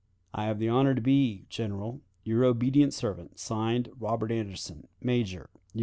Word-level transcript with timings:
"I 0.33 0.45
have 0.45 0.57
the 0.57 0.67
honor 0.67 0.95
to 0.95 1.01
be, 1.01 1.45
General, 1.47 2.01
"Your 2.23 2.43
obedient 2.43 2.91
servant, 2.91 3.37
(Signed) 3.37 3.89
"Robert 3.99 4.31
Anderson, 4.31 4.87
"_Major 4.99 5.45
U. 5.75 5.79